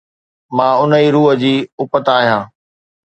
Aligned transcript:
مان 0.55 0.73
ان 0.81 0.91
ئي 0.97 1.07
روح 1.15 1.29
جي 1.41 1.55
اُپت 1.81 2.05
آهيان 2.17 2.43